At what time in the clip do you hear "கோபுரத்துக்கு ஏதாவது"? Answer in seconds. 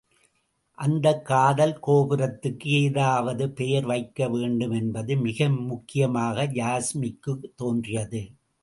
1.87-3.49